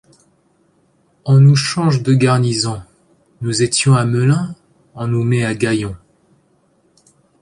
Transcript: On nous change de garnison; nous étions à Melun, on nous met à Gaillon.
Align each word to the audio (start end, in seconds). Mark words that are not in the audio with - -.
On 1.25 1.39
nous 1.39 1.55
change 1.55 2.01
de 2.01 2.15
garnison; 2.15 2.81
nous 3.41 3.61
étions 3.61 3.93
à 3.93 4.03
Melun, 4.03 4.55
on 4.95 5.05
nous 5.05 5.23
met 5.23 5.45
à 5.45 5.53
Gaillon. 5.53 5.95